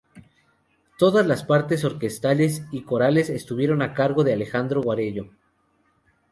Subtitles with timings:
[0.97, 5.29] Todas las partes orquestales y corales estuvieron a cargo de Alejandro Guarello.